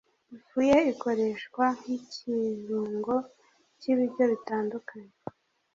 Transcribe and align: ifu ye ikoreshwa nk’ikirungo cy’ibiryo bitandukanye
ifu 0.35 0.57
ye 0.69 0.77
ikoreshwa 0.91 1.65
nk’ikirungo 1.79 3.13
cy’ibiryo 3.79 4.23
bitandukanye 4.31 5.13